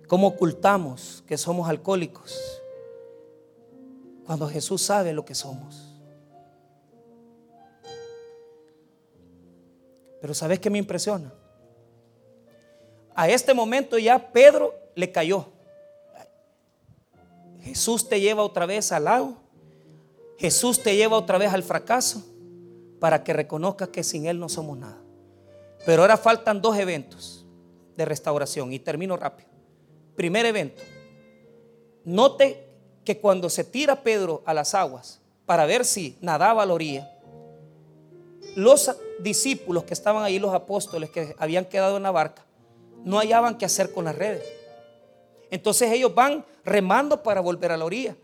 [0.07, 2.63] ¿Cómo ocultamos que somos alcohólicos
[4.25, 5.88] cuando Jesús sabe lo que somos?
[10.21, 11.33] Pero ¿sabes qué me impresiona?
[13.15, 15.47] A este momento ya Pedro le cayó.
[17.63, 19.37] Jesús te lleva otra vez al lago.
[20.39, 22.25] Jesús te lleva otra vez al fracaso
[23.01, 24.99] para que reconozcas que sin Él no somos nada.
[25.85, 27.47] Pero ahora faltan dos eventos
[27.97, 29.49] de restauración y termino rápido.
[30.17, 30.83] Primer evento.
[32.05, 32.69] Note
[33.05, 37.11] que cuando se tira Pedro a las aguas para ver si nadaba a la orilla,
[38.55, 42.45] los discípulos que estaban ahí, los apóstoles que habían quedado en la barca,
[43.05, 44.45] no hallaban qué hacer con las redes.
[45.51, 48.17] Entonces ellos van remando para volver a la orilla.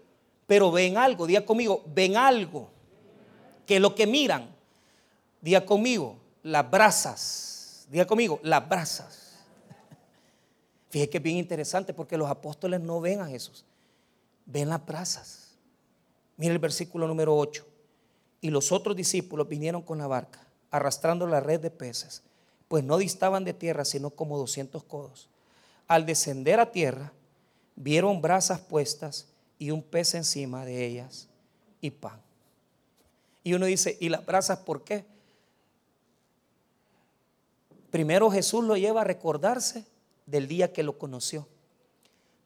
[0.47, 2.71] Pero ven algo, diga conmigo, ven algo.
[3.67, 4.55] Que lo que miran,
[5.41, 7.87] diga conmigo, las brasas.
[7.91, 9.39] Diga conmigo, las brasas.
[10.91, 13.65] Fíjese que es bien interesante porque los apóstoles no ven a Jesús,
[14.45, 15.57] ven las brasas.
[16.37, 17.65] Mira el versículo número 8.
[18.41, 20.41] Y los otros discípulos vinieron con la barca,
[20.75, 22.23] arrastrando la red de peces,
[22.67, 25.29] pues no distaban de tierra, sino como 200 codos.
[25.87, 27.13] Al descender a tierra,
[27.77, 31.29] vieron brasas puestas y un pez encima de ellas
[31.81, 32.21] y pan.
[33.45, 35.05] Y uno dice, ¿y las brasas por qué?
[37.93, 39.87] Primero Jesús lo lleva a recordarse
[40.27, 41.47] del día que lo conoció.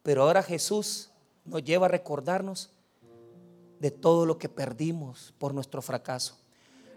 [0.02, 1.08] Pero ahora Jesús
[1.46, 2.68] nos lleva a recordarnos
[3.80, 6.36] de todo lo que perdimos por nuestro fracaso.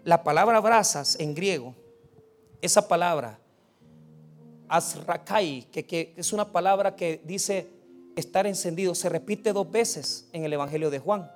[0.04, 1.74] La palabra brasas en griego,
[2.60, 3.38] esa palabra,
[4.68, 7.68] asrakai, que, que es una palabra que dice
[8.16, 11.30] estar encendido, se repite dos veces en el Evangelio de Juan.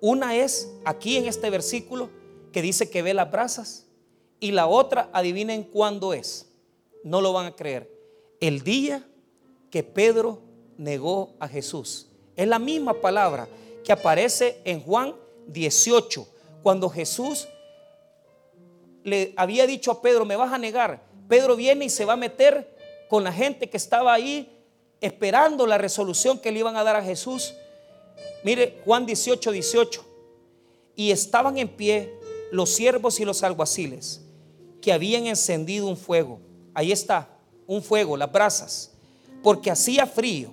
[0.00, 2.10] Una es aquí en este versículo
[2.52, 3.86] que dice que ve las brasas
[4.40, 6.48] y la otra, adivinen cuándo es.
[7.04, 7.90] No lo van a creer.
[8.40, 9.06] El día
[9.70, 10.40] que Pedro
[10.78, 12.08] negó a Jesús.
[12.34, 13.46] Es la misma palabra
[13.84, 15.14] que aparece en Juan
[15.46, 16.26] 18,
[16.62, 17.48] cuando Jesús
[19.04, 21.02] le había dicho a Pedro, me vas a negar.
[21.28, 22.76] Pedro viene y se va a meter
[23.08, 24.50] con la gente que estaba ahí
[25.00, 27.54] esperando la resolución que le iban a dar a Jesús.
[28.44, 30.04] Mire, Juan 18, 18.
[30.96, 32.12] Y estaban en pie
[32.52, 34.20] los siervos y los alguaciles
[34.80, 36.40] que habían encendido un fuego.
[36.74, 37.28] Ahí está,
[37.66, 38.92] un fuego, las brasas,
[39.42, 40.52] porque hacía frío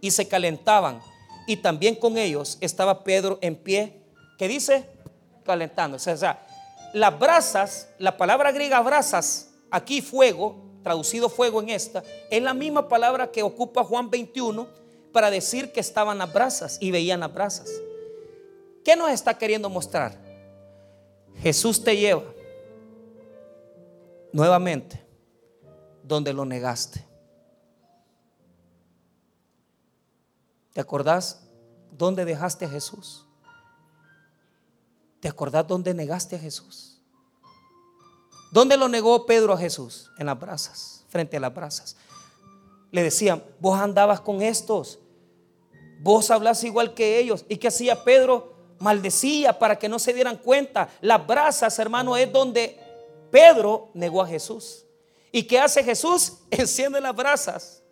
[0.00, 1.00] y se calentaban.
[1.46, 4.00] Y también con ellos estaba Pedro en pie,
[4.38, 4.84] que dice
[5.44, 5.96] calentando.
[5.96, 6.46] O sea,
[6.92, 12.88] las brasas, la palabra griega brasas, aquí fuego, traducido fuego en esta, es la misma
[12.88, 14.68] palabra que ocupa Juan 21
[15.12, 17.70] para decir que estaban las brasas y veían las brasas.
[18.84, 20.16] ¿Qué nos está queriendo mostrar?
[21.36, 22.24] Jesús te lleva
[24.32, 25.04] nuevamente
[26.02, 27.04] donde lo negaste.
[30.72, 31.48] ¿Te acordás
[31.90, 33.27] dónde dejaste a Jesús?
[35.20, 37.00] ¿Te acordás dónde negaste a Jesús?
[38.50, 40.10] ¿Dónde lo negó Pedro a Jesús?
[40.18, 41.96] En las brasas, frente a las brasas.
[42.90, 44.98] Le decían, vos andabas con estos,
[46.00, 47.44] vos hablas igual que ellos.
[47.48, 48.54] ¿Y qué hacía Pedro?
[48.78, 50.88] Maldecía para que no se dieran cuenta.
[51.00, 52.78] Las brasas, hermano, es donde
[53.30, 54.84] Pedro negó a Jesús.
[55.32, 56.38] ¿Y qué hace Jesús?
[56.50, 57.82] Enciende las brasas.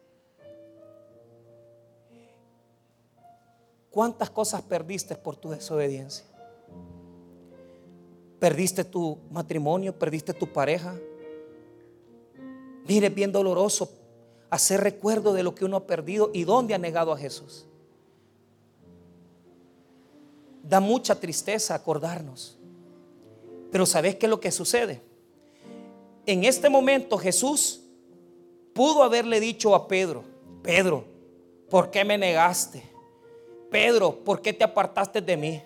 [3.90, 6.24] ¿Cuántas cosas perdiste por tu desobediencia?
[8.38, 10.94] Perdiste tu matrimonio, perdiste tu pareja.
[12.86, 13.90] Mire, bien doloroso
[14.50, 17.66] hacer recuerdo de lo que uno ha perdido y dónde ha negado a Jesús.
[20.62, 22.58] Da mucha tristeza acordarnos.
[23.70, 25.00] Pero ¿sabes qué es lo que sucede?
[26.26, 27.82] En este momento Jesús
[28.74, 30.24] pudo haberle dicho a Pedro,
[30.62, 31.04] Pedro,
[31.70, 32.82] ¿por qué me negaste?
[33.70, 35.62] Pedro, ¿por qué te apartaste de mí?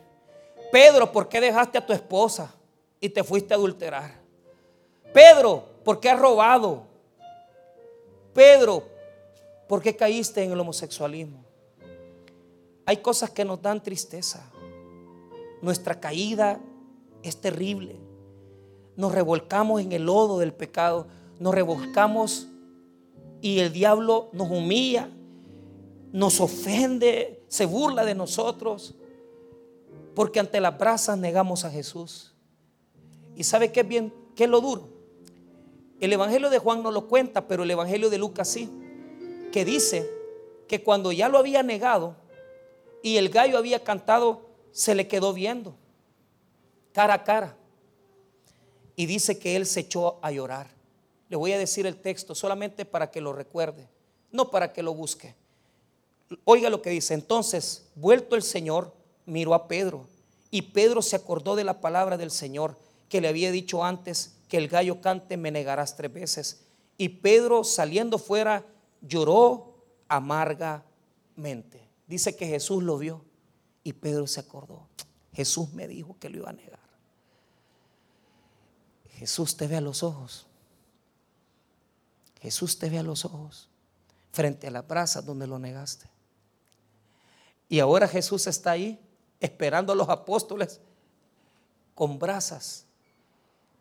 [0.70, 2.54] Pedro, ¿por qué dejaste a tu esposa
[3.00, 4.20] y te fuiste a adulterar?
[5.12, 6.84] Pedro, ¿por qué has robado?
[8.34, 8.84] Pedro,
[9.68, 11.44] ¿por qué caíste en el homosexualismo?
[12.86, 14.48] Hay cosas que nos dan tristeza.
[15.62, 16.60] Nuestra caída
[17.22, 18.10] es terrible
[19.00, 21.06] nos revolcamos en el lodo del pecado,
[21.38, 22.48] nos revolcamos
[23.40, 25.08] y el diablo nos humilla,
[26.12, 28.94] nos ofende, se burla de nosotros,
[30.14, 32.34] porque ante las brasas negamos a Jesús.
[33.36, 34.12] ¿Y sabe qué es bien?
[34.34, 34.88] ¿Qué es lo duro?
[36.00, 38.70] El Evangelio de Juan no lo cuenta, pero el Evangelio de Lucas sí,
[39.52, 40.10] que dice
[40.66, 42.16] que cuando ya lo había negado
[43.02, 45.74] y el gallo había cantado, se le quedó viendo
[46.92, 47.56] cara a cara
[48.96, 50.68] y dice que él se echó a llorar.
[51.28, 53.88] Le voy a decir el texto solamente para que lo recuerde,
[54.30, 55.34] no para que lo busque.
[56.44, 57.14] Oiga lo que dice.
[57.14, 58.92] Entonces, vuelto el Señor,
[59.26, 60.06] miró a Pedro
[60.50, 62.76] y Pedro se acordó de la palabra del Señor
[63.10, 66.62] que le había dicho antes que el gallo cante me negarás tres veces.
[66.96, 68.64] Y Pedro saliendo fuera
[69.02, 69.74] lloró
[70.08, 71.86] amargamente.
[72.06, 73.22] Dice que Jesús lo vio
[73.84, 74.86] y Pedro se acordó.
[75.32, 76.80] Jesús me dijo que lo iba a negar.
[79.10, 80.46] Jesús te ve a los ojos.
[82.40, 83.68] Jesús te ve a los ojos
[84.32, 86.06] frente a la brasa donde lo negaste.
[87.68, 88.98] Y ahora Jesús está ahí
[89.40, 90.80] esperando a los apóstoles
[91.94, 92.86] con brasas,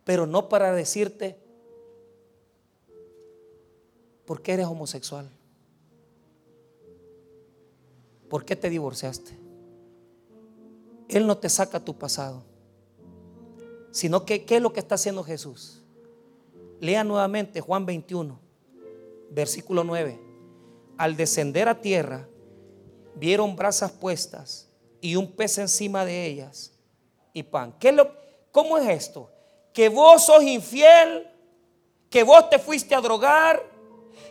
[0.09, 1.37] pero no para decirte,
[4.25, 5.29] ¿por qué eres homosexual?
[8.27, 9.37] ¿Por qué te divorciaste?
[11.09, 12.41] Él no te saca tu pasado
[13.91, 15.83] sino que ¿qué es lo que está haciendo Jesús?
[16.79, 18.39] Lea nuevamente Juan 21,
[19.29, 20.19] versículo 9.
[20.97, 22.27] Al descender a tierra,
[23.13, 24.69] vieron brasas puestas
[25.01, 26.73] y un pez encima de ellas
[27.31, 27.75] y pan.
[27.79, 28.11] ¿Qué lo,
[28.51, 29.29] ¿Cómo es esto?
[29.79, 31.25] Que vos sos infiel
[32.09, 33.63] que vos te fuiste a drogar,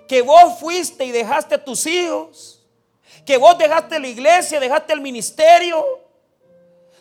[0.07, 2.61] que vos fuiste y dejaste a tus hijos,
[3.25, 5.83] que vos dejaste la iglesia, dejaste el ministerio,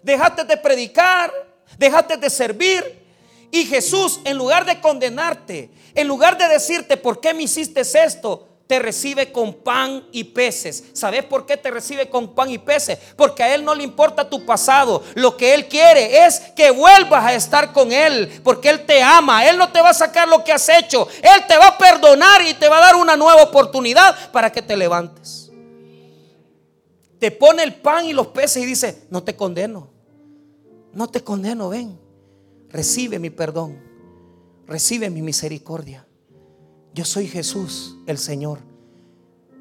[0.02, 1.30] dejaste de predicar,
[1.78, 3.06] dejaste de servir.
[3.52, 8.47] Y Jesús, en lugar de condenarte, en lugar de decirte, ¿por qué me hiciste esto?
[8.68, 10.84] Te recibe con pan y peces.
[10.92, 13.00] ¿Sabes por qué te recibe con pan y peces?
[13.16, 15.04] Porque a Él no le importa tu pasado.
[15.16, 18.42] Lo que Él quiere es que vuelvas a estar con Él.
[18.44, 19.48] Porque Él te ama.
[19.48, 21.08] Él no te va a sacar lo que has hecho.
[21.22, 24.62] Él te va a perdonar y te va a dar una nueva oportunidad para que
[24.62, 25.50] te levantes.
[27.20, 29.90] Te pone el pan y los peces y dice, no te condeno.
[30.94, 31.98] No te condeno, ven.
[32.70, 33.80] Recibe mi perdón.
[34.68, 36.07] Recibe mi misericordia.
[36.98, 38.58] Yo soy Jesús, el Señor.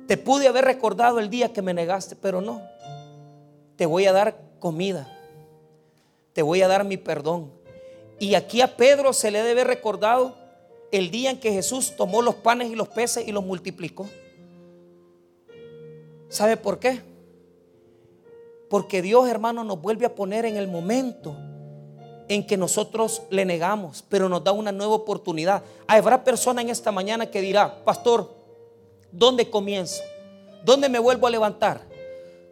[0.06, 2.62] Te pude haber recordado el día que me negaste, pero no.
[3.76, 5.06] Te voy a dar comida.
[6.32, 7.52] Te voy a dar mi perdón.
[8.18, 10.34] Y aquí a Pedro se le debe recordado
[10.90, 14.08] el día en que Jesús tomó los panes y los peces y los multiplicó.
[16.30, 17.02] ¿Sabe por qué?
[18.70, 21.36] Porque Dios, hermano, nos vuelve a poner en el momento
[22.28, 25.62] en que nosotros le negamos, pero nos da una nueva oportunidad.
[25.86, 28.34] Habrá persona en esta mañana que dirá, pastor,
[29.12, 30.02] ¿dónde comienzo?
[30.64, 31.80] ¿Dónde me vuelvo a levantar?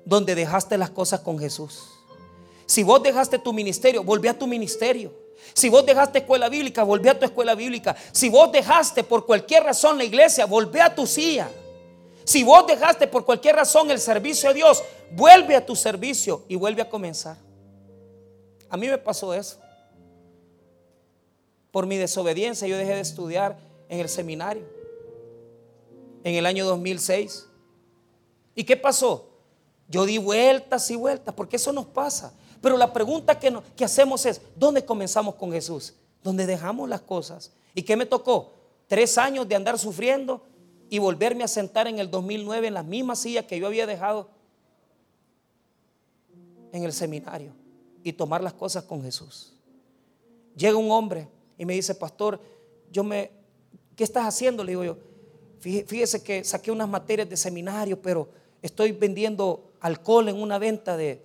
[0.05, 1.83] Donde dejaste las cosas con Jesús.
[2.67, 5.13] Si vos dejaste tu ministerio, volví a tu ministerio.
[5.53, 7.97] Si vos dejaste escuela bíblica, volví a tu escuela bíblica.
[8.13, 11.51] Si vos dejaste por cualquier razón la iglesia, volví a tu silla.
[12.25, 16.55] Si vos dejaste por cualquier razón el servicio a Dios, vuelve a tu servicio y
[16.55, 17.37] vuelve a comenzar.
[18.71, 19.64] A mí me pasó eso
[21.75, 23.59] por mi desobediencia yo dejé de estudiar
[23.89, 24.63] en el seminario
[26.23, 27.49] en el año 2006.
[28.55, 29.31] ¿Y qué pasó?
[29.89, 32.33] Yo di vueltas y vueltas, porque eso nos pasa.
[32.61, 35.95] Pero la pregunta que, que hacemos es, ¿dónde comenzamos con Jesús?
[36.23, 37.51] ¿Dónde dejamos las cosas?
[37.75, 38.53] ¿Y qué me tocó?
[38.87, 40.43] Tres años de andar sufriendo
[40.89, 44.29] y volverme a sentar en el 2009 en la misma silla que yo había dejado
[46.71, 47.53] en el seminario
[48.05, 49.53] y tomar las cosas con Jesús.
[50.55, 51.27] Llega un hombre
[51.59, 52.41] y me dice, pastor,
[52.91, 53.31] yo me,
[53.97, 54.65] ¿qué estás haciendo?
[54.65, 54.97] Le digo yo,
[55.61, 58.29] fíjese que saqué unas materias de seminario, pero
[58.63, 61.25] estoy vendiendo alcohol en una venta de,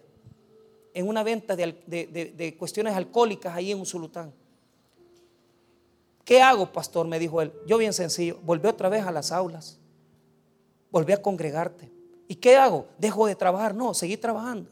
[0.93, 4.33] en una venta de, cuestiones alcohólicas ahí en Usulután.
[6.23, 7.07] ¿Qué hago, pastor?
[7.07, 7.51] Me dijo él.
[7.65, 9.79] Yo bien sencillo, volví otra vez a las aulas,
[10.91, 11.91] volví a congregarte.
[12.27, 12.85] ¿Y qué hago?
[12.99, 13.73] ¿Dejo de trabajar?
[13.73, 14.69] No, seguí trabajando.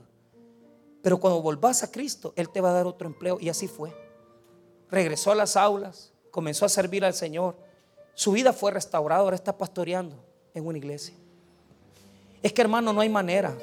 [1.01, 3.39] Pero cuando volvás a Cristo, Él te va a dar otro empleo.
[3.39, 4.06] Y así fue
[4.89, 7.55] regresó a las aulas, comenzó a servir al Señor.
[8.13, 10.15] Su vida fue restaurada, ahora está pastoreando
[10.53, 11.13] en una iglesia.
[12.41, 13.57] Es que hermano, no hay manera.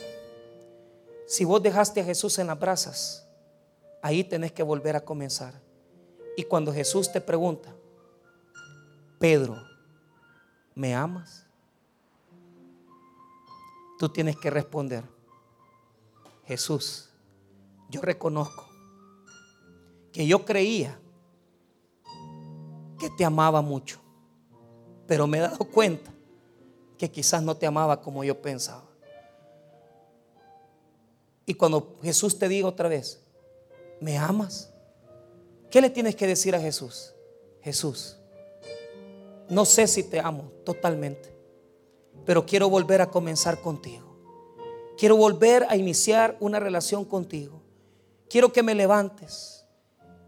[1.26, 3.26] Si vos dejaste a Jesús en las brasas,
[4.02, 5.54] ahí tenés que volver a comenzar.
[6.36, 7.74] Y cuando Jesús te pregunta,
[9.18, 9.56] Pedro,
[10.74, 11.46] ¿me amas?
[13.98, 15.04] Tú tienes que responder,
[16.44, 17.08] Jesús,
[17.88, 18.68] yo reconozco
[20.12, 20.98] que yo creía
[22.98, 24.00] que te amaba mucho,
[25.06, 26.10] pero me he dado cuenta
[26.98, 28.84] que quizás no te amaba como yo pensaba.
[31.46, 33.20] Y cuando Jesús te diga otra vez,
[34.00, 34.72] ¿me amas?
[35.70, 37.12] ¿Qué le tienes que decir a Jesús?
[37.60, 38.16] Jesús,
[39.48, 41.34] no sé si te amo totalmente,
[42.24, 44.14] pero quiero volver a comenzar contigo.
[44.96, 47.60] Quiero volver a iniciar una relación contigo.
[48.28, 49.66] Quiero que me levantes.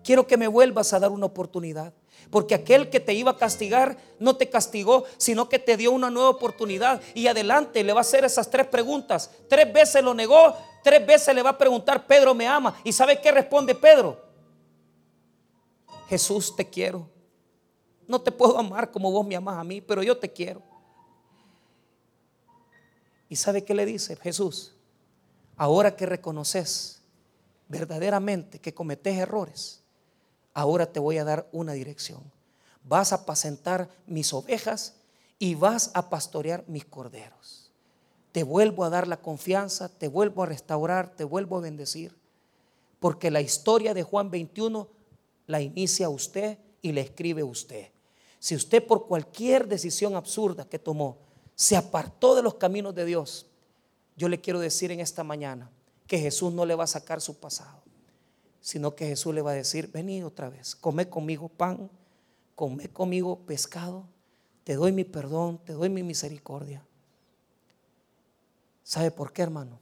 [0.02, 1.94] Quiero que me vuelvas a dar una oportunidad.
[2.30, 6.10] Porque aquel que te iba a castigar no te castigó, sino que te dio una
[6.10, 7.00] nueva oportunidad.
[7.14, 9.30] Y adelante le va a hacer esas tres preguntas.
[9.48, 12.74] Tres veces lo negó, tres veces le va a preguntar, Pedro me ama.
[12.84, 14.24] ¿Y sabe qué responde Pedro?
[16.08, 17.08] Jesús te quiero.
[18.06, 20.62] No te puedo amar como vos me amas a mí, pero yo te quiero.
[23.28, 24.74] ¿Y sabe qué le dice Jesús?
[25.56, 27.02] Ahora que reconoces
[27.68, 29.82] verdaderamente que cometes errores,
[30.56, 32.22] ahora te voy a dar una dirección.
[32.82, 34.94] Vas a apacentar mis ovejas
[35.38, 37.70] y vas a pastorear mis corderos.
[38.32, 42.16] Te vuelvo a dar la confianza, te vuelvo a restaurar, te vuelvo a bendecir.
[43.00, 44.88] Porque la historia de Juan 21
[45.46, 47.90] la inicia usted y la escribe usted.
[48.38, 51.18] Si usted por cualquier decisión absurda que tomó
[51.54, 53.44] se apartó de los caminos de Dios,
[54.16, 55.70] yo le quiero decir en esta mañana
[56.06, 57.82] que Jesús no le va a sacar su pasado
[58.66, 61.88] sino que Jesús le va a decir, vení otra vez, come conmigo pan,
[62.56, 64.08] come conmigo pescado,
[64.64, 66.84] te doy mi perdón, te doy mi misericordia.
[68.82, 69.78] ¿Sabe por qué, hermano?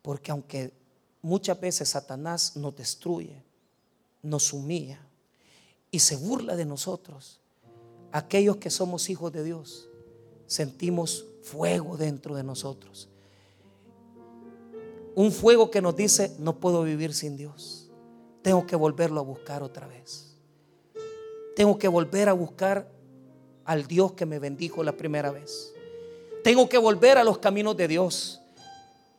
[0.00, 0.72] Porque aunque
[1.22, 3.42] muchas veces Satanás nos destruye,
[4.22, 5.00] nos humilla
[5.90, 7.40] y se burla de nosotros,
[8.12, 9.88] aquellos que somos hijos de Dios,
[10.46, 13.08] sentimos fuego dentro de nosotros.
[15.16, 17.77] Un fuego que nos dice, no puedo vivir sin Dios.
[18.48, 20.34] Tengo que volverlo a buscar otra vez.
[21.54, 22.88] Tengo que volver a buscar
[23.66, 25.74] al Dios que me bendijo la primera vez.
[26.42, 28.40] Tengo que volver a los caminos de Dios.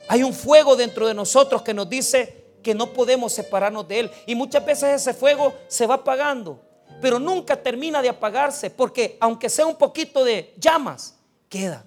[0.07, 4.11] Hay un fuego dentro de nosotros que nos dice que no podemos separarnos de Él.
[4.25, 6.59] Y muchas veces ese fuego se va apagando,
[6.99, 11.13] pero nunca termina de apagarse, porque aunque sea un poquito de llamas,
[11.49, 11.85] queda.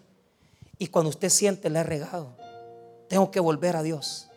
[0.78, 2.36] Y cuando usted siente, le ha regado,
[3.09, 4.28] tengo que volver a Dios.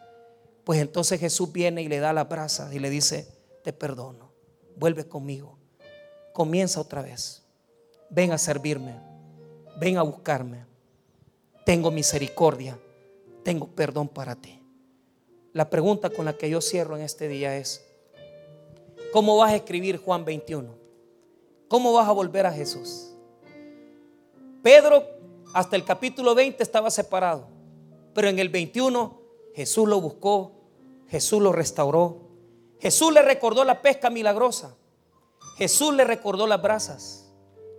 [0.65, 3.27] Pues entonces Jesús viene y le da la brasa y le dice,
[3.63, 4.31] te perdono,
[4.75, 5.59] vuelve conmigo,
[6.33, 7.43] comienza otra vez,
[8.09, 8.99] ven a servirme,
[9.79, 10.65] ven a buscarme,
[11.65, 12.79] tengo misericordia,
[13.43, 14.59] tengo perdón para ti.
[15.53, 17.85] La pregunta con la que yo cierro en este día es,
[19.13, 20.73] ¿cómo vas a escribir Juan 21?
[21.67, 23.11] ¿Cómo vas a volver a Jesús?
[24.63, 25.03] Pedro
[25.53, 27.47] hasta el capítulo 20 estaba separado,
[28.15, 29.24] pero en el 21
[29.55, 30.51] Jesús lo buscó,
[31.07, 32.29] Jesús lo restauró,
[32.79, 34.75] Jesús le recordó la pesca milagrosa,
[35.57, 37.31] Jesús le recordó las brasas,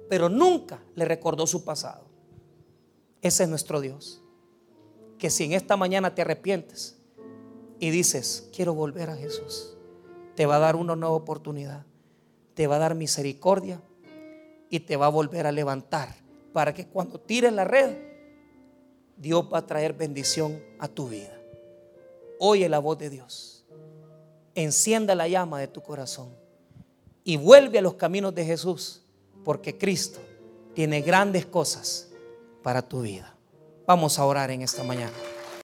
[0.08, 2.06] pero nunca le recordó su pasado.
[3.20, 4.22] Ese es nuestro Dios.
[5.18, 6.96] Que si en esta mañana te arrepientes,
[7.78, 9.76] y dices, quiero volver a Jesús,
[10.34, 11.84] te va a dar una nueva oportunidad,
[12.54, 13.82] te va a dar misericordia
[14.70, 16.14] y te va a volver a levantar
[16.52, 17.98] para que cuando tires la red,
[19.18, 21.35] Dios va a traer bendición a tu vida.
[22.38, 23.64] Oye la voz de Dios.
[24.54, 26.34] Encienda la llama de tu corazón
[27.24, 29.02] y vuelve a los caminos de Jesús,
[29.44, 30.20] porque Cristo
[30.74, 32.08] tiene grandes cosas
[32.62, 33.34] para tu vida.
[33.86, 35.12] Vamos a orar en esta mañana.